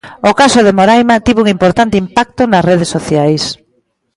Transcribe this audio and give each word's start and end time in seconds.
O 0.29 0.31
caso 0.41 0.59
de 0.63 0.75
Moraima 0.77 1.23
tivo 1.25 1.39
un 1.43 1.49
importante 1.55 1.99
impacto 2.03 2.41
nas 2.45 2.65
redes 2.69 2.89
sociais. 2.95 3.43